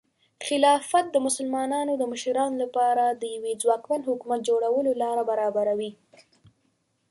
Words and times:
خلافت 0.45 1.05
د 1.11 1.17
مسلمانانو 1.27 1.93
د 1.97 2.03
مشرانو 2.13 2.55
لپاره 2.63 3.03
د 3.09 3.23
یوه 3.35 3.51
ځواکمن 3.61 4.01
حکومت 4.09 4.39
جوړولو 4.49 4.91
لاره 5.01 5.23
برابروي. 5.29 5.91